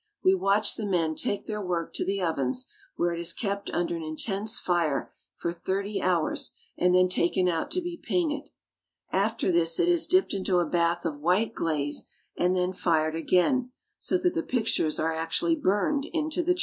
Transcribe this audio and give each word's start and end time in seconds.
We 0.23 0.33
watch 0.33 0.77
the 0.77 0.87
men 0.87 1.13
take 1.13 1.45
their 1.45 1.61
work 1.61 1.93
to 1.93 2.03
the 2.03 2.23
ovens, 2.23 2.65
where 2.95 3.13
it 3.13 3.19
is 3.19 3.33
kept 3.33 3.69
under 3.69 3.95
an 3.95 4.01
intense 4.01 4.57
fire 4.57 5.13
for 5.35 5.51
thirty 5.51 6.01
hours 6.01 6.53
and 6.75 6.95
then 6.95 7.07
taken 7.07 7.47
out 7.47 7.69
to 7.69 7.81
be 7.81 7.97
painted. 8.01 8.49
After 9.11 9.51
this 9.51 9.79
it 9.79 9.87
is 9.87 10.07
dipped 10.07 10.33
into 10.33 10.57
a 10.57 10.65
bath 10.65 11.05
of 11.05 11.19
white 11.19 11.53
glaze, 11.53 12.07
and 12.35 12.55
then 12.55 12.73
fired 12.73 13.15
again, 13.15 13.73
so 13.99 14.17
that 14.17 14.33
the 14.33 14.41
pictures 14.41 14.99
are 14.99 15.13
actually 15.13 15.55
burned 15.55 16.05
into 16.05 16.41
the 16.41 16.55
china. 16.55 16.55
V'\i'''•". 16.55 16.59